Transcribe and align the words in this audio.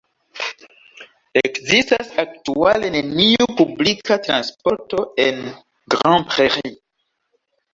Ekzistas 1.41 2.09
aktuale 2.23 2.89
neniu 2.95 3.47
publika 3.61 4.19
transporto 4.29 5.05
en 5.29 5.41
Grand 5.97 6.31
Prairie. 6.33 6.75